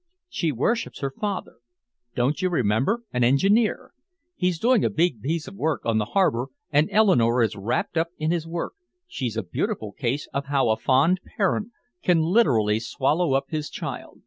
"She 0.29 0.51
worships 0.51 1.01
her 1.01 1.11
father. 1.11 1.57
Don't 2.15 2.41
you 2.41 2.49
remember? 2.49 3.03
An 3.13 3.23
engineer. 3.23 3.91
He's 4.35 4.57
doing 4.57 4.83
a 4.83 4.89
big 4.89 5.21
piece 5.21 5.47
of 5.47 5.53
work 5.53 5.85
on 5.85 5.99
the 5.99 6.05
harbor 6.17 6.47
and 6.71 6.89
Eleanore 6.91 7.43
is 7.43 7.55
wrapped 7.55 7.97
up 7.97 8.07
in 8.17 8.31
his 8.31 8.47
work, 8.47 8.73
she's 9.07 9.37
a 9.37 9.43
beautiful 9.43 9.91
case 9.91 10.27
of 10.33 10.45
how 10.45 10.69
a 10.69 10.75
fond 10.77 11.19
parent 11.37 11.67
can 12.01 12.23
literally 12.23 12.79
swallow 12.79 13.33
up 13.35 13.49
his 13.51 13.69
child. 13.69 14.19